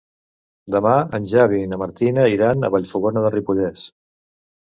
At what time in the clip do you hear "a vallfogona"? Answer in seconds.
2.67-3.23